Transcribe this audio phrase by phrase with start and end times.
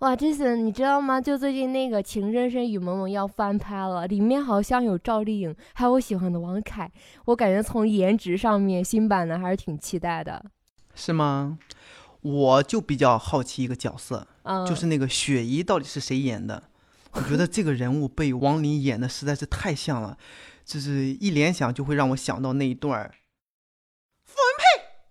[0.00, 1.20] 哇，这次你知道吗？
[1.20, 6.90] 就最近那个《情深深雨蒙蒙》要翻拍了，里面好像有赵丽颖，还有我喜欢的王凯。
[7.26, 10.42] 我感觉从颜值上面，新版的还是挺期待的。
[10.94, 11.58] 是吗？
[12.22, 16.62] 我就比较好奇一个角色，嗯，就是那个雪姨到底是谁演的？
[17.12, 20.16] 我觉得这个人物被王林演的实在是太像了，
[20.64, 23.14] 就是一联想就会让我想到那一段儿。
[24.24, 24.64] 傅文佩，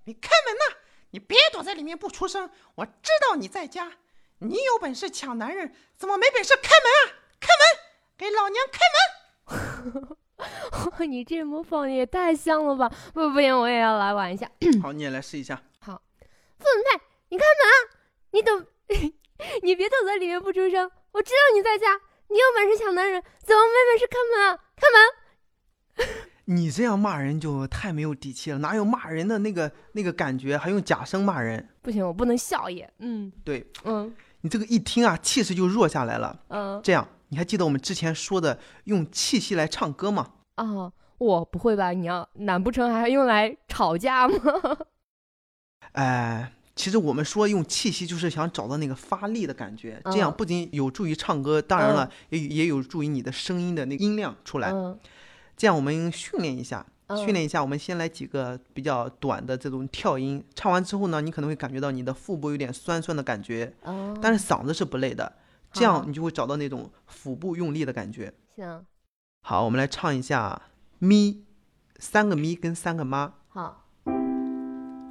[0.05, 0.77] 你开门呐！
[1.11, 3.91] 你别躲在里面不出声，我知道你在家。
[4.39, 7.19] 你有本事抢男人，怎么没本事开门啊？
[7.39, 7.61] 开门，
[8.17, 8.79] 给老娘开
[9.99, 10.17] 门！
[11.09, 12.89] 你这模仿也太像了吧！
[13.13, 14.49] 不不行，我也要来玩一下。
[14.81, 15.61] 好，你也来试一下。
[15.79, 16.01] 好，
[16.57, 17.75] 傅文佩，你开门啊！
[18.31, 18.65] 你等，
[19.63, 20.89] 你别躲在里面不出声。
[21.11, 24.59] 我知道你在家，你有本事抢男人，怎么没本事开门啊？
[24.77, 24.87] 开
[26.07, 26.19] 门！
[26.45, 30.57] 你这样骂人就太没有底气了，哪有骂人的那个那个感觉？
[30.57, 31.69] 还用假声骂人？
[31.81, 32.91] 不行，我不能笑耶。
[32.99, 36.39] 嗯，对，嗯你这个一听啊，气势就弱下来了。
[36.49, 40.33] 嗯这样，你还记得我们之前说的用气息来唱歌吗？
[40.57, 41.91] 哦，我不会吧？
[41.91, 44.37] 你要难不成还用来吵架吗？
[45.93, 54.71] 哎，其实我们说用气息，就是想找到那个发力的感觉，这样嗯不仅有助于唱歌，当然了，也也有助于你的声音的那个音量出来。
[54.71, 54.97] 嗯
[55.57, 57.61] 这样我们训练一下，嗯训练一下。
[57.61, 65.31] 我们先来几个比较短的这种跳音，唱完之后呢，你可能会感觉到你的腹部有点酸酸的感觉，哦，但是嗓子是不累的。
[65.71, 68.33] 这样你就会找到那种腹部用力的感觉。
[68.55, 68.85] 行
[69.41, 70.61] 好，我们来唱一下
[70.97, 71.43] 咪，
[71.97, 73.33] 三个咪跟三个妈。
[73.49, 73.85] 好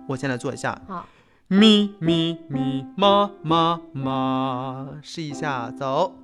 [0.09, 1.07] 我先来做一下，好
[1.47, 6.15] 咪咪咪妈妈妈，试一下，走。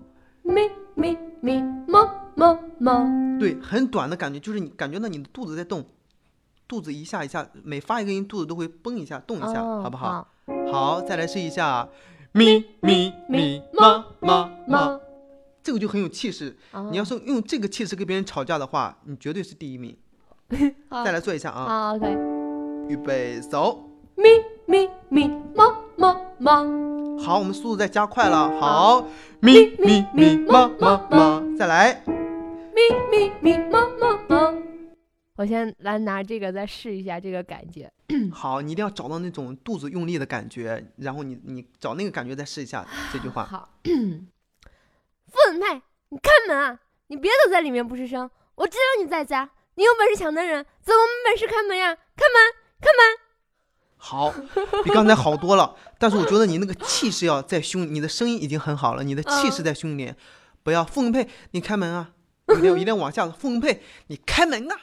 [0.43, 5.85] 咪咪咪么么么，对，很短的感觉，就是你感觉到你的肚子在动，
[6.67, 10.09] 肚子一下一下，每发一个音，肚子都会蹦一下、动一下，哦好不好？
[10.09, 10.29] 好。
[10.71, 11.89] 好，再来试一下，
[12.33, 15.01] 咪咪咪妈妈妈，么，
[15.63, 16.57] 这个就很有气势。
[16.73, 16.89] 哦。
[16.91, 19.97] 你要是用这个气势跟别人吵架的话，你绝对是第一名。
[20.89, 21.05] 好。
[21.05, 22.17] 再来做一下啊，好，OK，
[22.89, 23.91] 预备，走。
[24.17, 24.29] 咪
[24.67, 28.61] 咪咪么么么，好，我们速度再加快了。
[28.61, 29.07] 好，
[29.41, 31.09] 咪咪咪么么。
[31.11, 32.03] 么，再来。
[32.75, 32.81] 咪
[33.11, 34.63] 咪咪么么么。
[35.37, 37.91] 我先来拿这个再试一下这个感觉。
[38.33, 43.45] 好，你一定要找到那种肚子用力的感觉，然后你你找那个感觉再试一下 这句话。
[43.45, 46.79] 好，傅文佩，你开门啊！
[47.09, 48.31] 你别躲在里面不吱声。
[48.55, 51.95] 我知道你在家，你有本事抢男人，怎么没本事开门呀？
[51.95, 53.19] 开门，开门！
[53.97, 54.33] 好，
[54.85, 55.75] 比刚才好多了。
[55.99, 60.17] 但是我觉得你那个气势要再凶，你的声音已经很好了，你的气势再凶一点。
[60.63, 62.13] 不要，傅文佩，你开门啊！
[62.49, 63.29] 一定要一定要往下。
[63.29, 64.77] 傅文佩，你开门啊！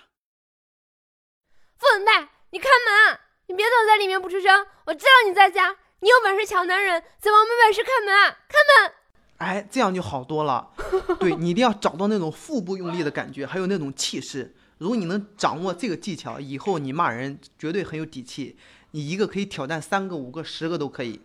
[1.77, 3.21] 傅文佩，你开门啊！
[3.47, 4.65] 你别躲在里面不出声。
[4.85, 8.29] 我知道你在家，你有本事抢男人，怎么没本事开门啊？
[8.47, 8.93] 开门！
[9.37, 10.71] 哎，这样就好多了。
[11.19, 14.55] 对你一定要找到那种腹部用力的感觉，还有那种气势。
[14.77, 18.57] 如果你能掌握这个技巧，以后你骂人绝对很有底气。
[18.91, 21.21] 你一个可以挑战三个、五个、十个都可以。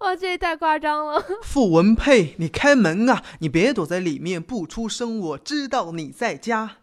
[0.00, 1.24] 哇，这也太夸张了。
[1.42, 3.22] 傅文佩，你开门啊！
[3.40, 6.78] 你别躲在里面不出声，我知道你在家。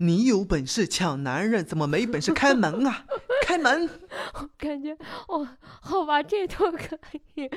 [0.00, 3.04] 你有本事抢男人，怎么没本事开门啊？
[3.42, 3.88] 开门！
[4.34, 4.96] 我感觉
[5.26, 5.48] 哦，
[5.80, 6.96] 好吧，这都可
[7.34, 7.50] 以。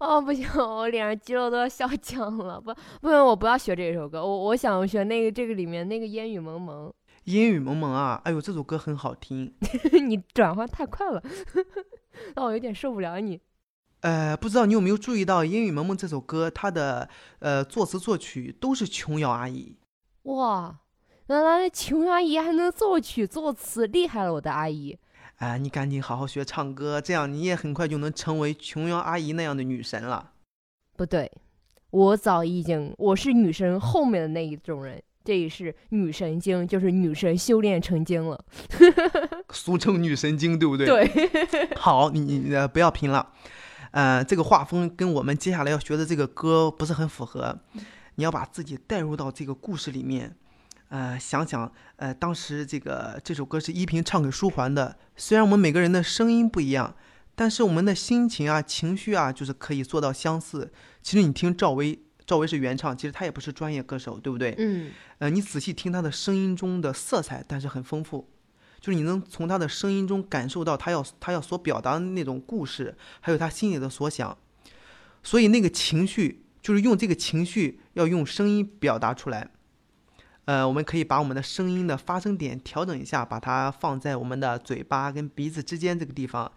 [0.00, 2.58] 哦，不行，我脸上肌肉都要笑僵了。
[2.58, 6.90] 不，不行，我不要学这首歌，我我想学那个这个里面那个烟雨蒙蒙。
[7.24, 8.20] 烟雨蒙蒙啊！
[8.24, 9.52] 哎呦，这首歌很好听。
[10.08, 11.22] 你转换太快了，
[12.34, 13.38] 让我有点受不了你。
[14.02, 17.08] 呃，不知道你有没有注意到《烟雨蒙蒙》这首歌，它的
[17.38, 19.76] 呃作词作曲都是琼瑶阿姨。
[20.24, 20.76] 哇，
[21.28, 24.98] 原来琼瑶阿姨还能作曲作词，厉害了，我的阿姨。
[25.36, 30.32] 哎、你赶紧好好学唱歌，这样你也很快就能成为琼瑶阿姨那样的女神了。
[30.96, 31.30] 不对，
[31.90, 38.44] 我早已经我是女神后面的那一种人，这也是女神经，就是女神修炼成精了。
[39.50, 40.86] 俗称女神经，对不对？。
[40.86, 43.32] 对， 好，你你呃不要拼了，
[43.92, 47.58] 呃，这个画风跟我们接下来要学的这个歌不是很符合，
[48.16, 50.34] 你要把自己带入到这个故事里面，
[50.88, 56.94] 呃，想想呃当时这个这首歌是依萍唱给舒桓的，虽然我们每个人的声音不一样，
[57.34, 60.72] 但是我们的心情啊、情绪啊，就是可以做到相似。
[61.02, 64.54] 其实你听赵薇，赵薇是原唱，其实她也不是专业歌手，对不对？
[64.56, 68.28] 嗯，呃，你仔细听她的声音中的色彩，但是很丰富，
[68.82, 74.36] 就是你能从他的声音中感受到他要他要所表达的那种故事，还有他心里的所想。
[75.22, 79.48] 所以那个情绪，就是用这个情绪要用声音表达出来。
[80.46, 86.50] 呃，我们可以把我们的声音的发声点调整一下，把它放在我们的嘴巴跟鼻子之间这个地方。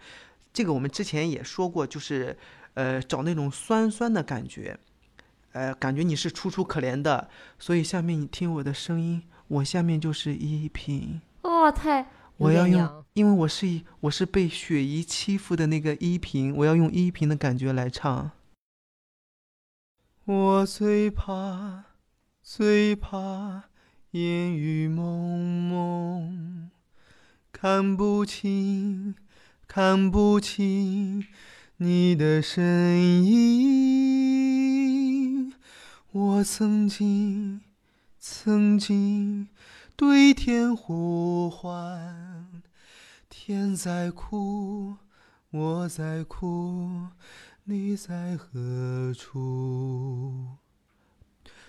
[0.52, 2.36] 这个我们之前也说过，就是
[2.74, 4.76] 呃，找那种酸酸的感觉，
[5.52, 7.30] 呃，感觉你是楚楚可怜的。
[7.60, 11.22] 所以下面你听我的声音，我下面就是一品。
[11.46, 12.08] 哇，太
[12.38, 18.32] 我要用因为我是一我是被雪姨欺负的那个依萍，我要用依萍的感觉来唱。
[20.26, 21.84] 我最怕，
[22.42, 23.66] 最怕
[24.12, 25.40] 烟雨蒙
[25.70, 26.72] 蒙，
[27.52, 29.14] 看不清，
[29.68, 31.26] 看不清
[31.78, 34.56] 你的身影。
[36.12, 37.62] 我曾经，
[38.18, 39.48] 曾经
[39.98, 42.62] 对天呼唤，
[43.30, 44.96] 天在哭，
[45.52, 47.08] 我在哭，
[47.64, 50.58] 你在何处？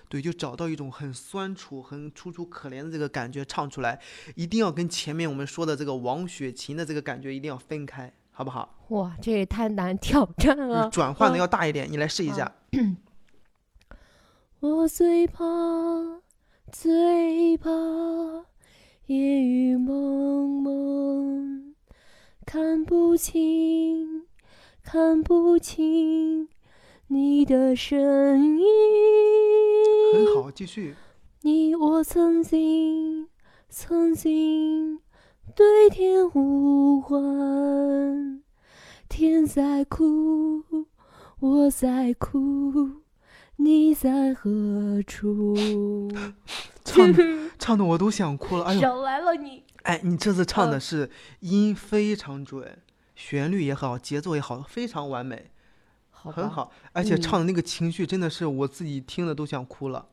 [0.08, 4.00] 对，就找到一种很酸楚、很楚楚可怜的这个感觉唱出来，
[4.34, 8.74] 一定要跟前面我们说的这个王雪琴的这个感觉一定要分开，好不好？
[8.88, 10.90] 哇，这也太难挑战了。
[10.90, 12.52] 转换的嗯要大一点，你来试一下。
[14.60, 15.44] 我最怕，
[16.72, 17.70] 最怕
[19.06, 21.74] 夜雨蒙蒙，
[22.44, 24.26] 看不清，
[24.82, 26.48] 看不清
[27.06, 28.64] 你的身影。
[30.12, 30.94] 很好，继续。
[31.42, 33.28] 你我曾经，
[33.68, 34.98] 曾经
[35.54, 38.42] 对天呼唤，
[39.08, 40.64] 天在哭，
[41.38, 43.02] 我在哭，
[43.56, 45.56] 你在何处？
[46.84, 47.22] 唱的
[47.58, 48.64] 唱的我都想哭了。
[48.64, 49.64] 哎呦，少来了你！
[49.82, 51.10] 哎，你这次唱的嗯是
[51.40, 52.78] 音非常准，
[53.14, 55.50] 旋律也好，节奏也好，非常完美，
[56.10, 56.70] 好，很好。
[56.92, 60.06] 而且嗯唱的那个情绪真的是我自己听的都想哭了。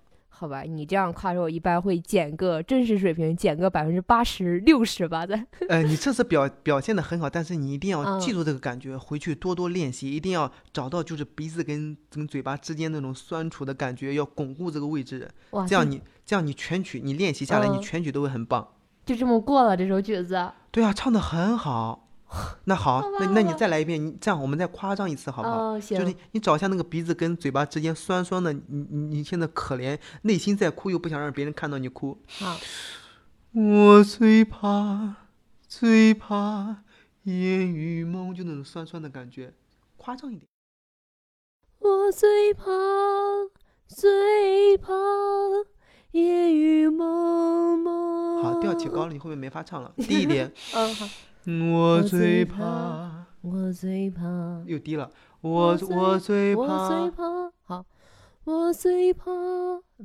[0.44, 5.42] 好吧，你这样夸着我，一般会减个真实水平，减个百分之八十、六十吧，再。
[5.69, 15.30] 呃，你这次表表现的很好，但是你一定要记嗯住这个感觉，回去多多练习，一定要找到就是鼻子跟跟嘴巴之间那种酸楚的感觉，要巩固这个位置。
[15.51, 18.68] 哇，这样你这样你全曲你练习下来，你嗯全曲都会很棒。
[19.06, 20.51] 就这么过了这首曲子。
[20.72, 22.02] 对啊，唱的很好。
[22.65, 25.74] 那好，好那那你再来一遍，你这样我们再夸张一次好不好？
[25.74, 26.00] 哦，行。
[26.00, 32.18] 就是你找一下那个鼻子跟嘴巴之间酸酸的，你你你现在可怜，内心在哭，又不想让别人看到你哭。
[32.39, 32.57] 好，
[33.51, 35.15] 我最怕，
[35.68, 36.83] 最怕
[37.24, 39.53] 烟雨蒙，就那种酸酸的感觉，
[39.97, 40.47] 夸张一点。
[41.79, 42.63] 我最怕，
[43.88, 44.94] 最怕
[46.12, 48.41] 烟雨蒙蒙。
[48.44, 50.51] 好，调起高了，你后面没法唱了， 低一点。
[50.74, 51.07] 嗯，好。
[51.45, 52.57] 我最最怕。
[52.57, 55.12] 怕，我最怕，又低了。
[55.42, 57.86] 我我最我最怕，怕，好，
[58.45, 59.31] 我最怕。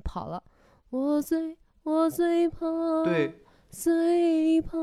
[0.05, 0.43] 跑了，
[0.90, 3.40] 我最我最怕，对，
[3.70, 4.76] 最怕。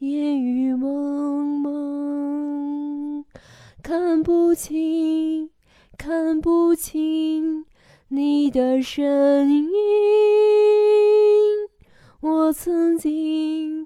[0.00, 3.24] 夜雨蒙蒙，
[3.82, 5.50] 看不清，
[5.96, 7.64] 看不清
[8.08, 9.68] 你的身影。
[12.20, 13.77] 我曾经，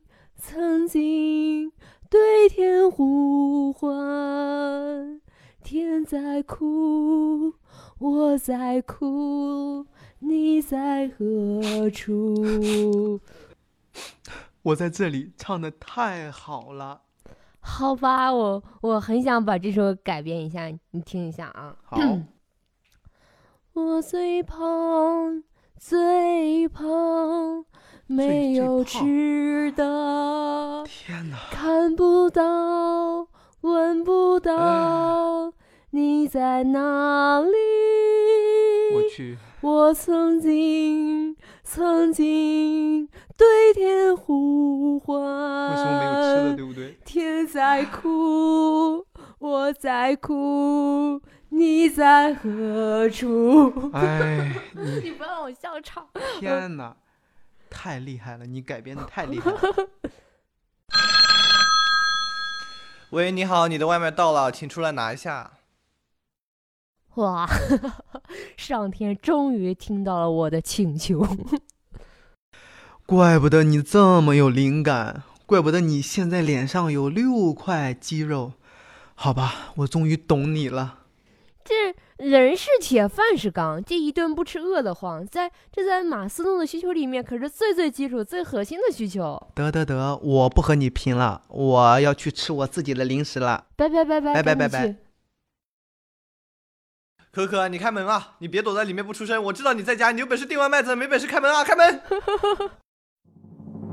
[0.44, 1.71] 曾经
[2.11, 5.21] 对天呼唤，
[5.62, 7.55] 天在哭，
[7.99, 9.87] 我在哭，
[10.19, 13.21] 你在何处？
[14.62, 17.03] 我在这里唱的太好了。
[17.61, 21.77] 好吧，我我很想把这首改编一下，你听一下啊。
[21.85, 21.99] 好，
[23.75, 25.44] 我最胖，
[25.79, 27.65] 最胖，
[28.06, 31.37] 没有胖吃的，天哪！
[31.51, 33.27] 看不到，
[33.63, 35.53] 闻不到，
[35.91, 37.53] 你在哪里？
[38.94, 46.99] 我去，我曾经，曾经对天呼唤，为什么没有吃的，对不对？
[47.06, 49.06] 天在哭，
[49.39, 53.73] 我在哭，你在何处？
[53.94, 56.06] 哎，你 你不要让我笑场。
[56.39, 56.94] 天哪，
[57.72, 58.44] 太厉害了！
[58.46, 59.58] 你改编的 太厉害了。
[63.10, 65.52] 喂，你好，你的外卖到了，请出来拿一下。
[67.17, 67.46] 哇，
[68.56, 71.26] 上天终于听到了我的请求。
[73.05, 78.52] 怪不得你这么有灵感，怪不得你现在脸上有六块肌肉。
[79.14, 81.00] 好吧，我终于懂你了。
[81.64, 85.26] 这人是铁，饭是钢，这一顿不吃饿得慌。
[85.26, 89.41] 在这在马斯诺的需求里面，可是最最基础、最核心的需求。
[89.56, 93.67] 得得得，我不和你拼了，我要去吃我自己的零食了。
[93.74, 94.96] 拜拜拜拜拜拜拜
[97.32, 98.36] 可可，你开门啊！
[98.38, 101.64] 你别躲在里面不出声，我知道你在家，你有本事订外卖，怎么没本事开门啊？
[101.64, 102.02] 开门！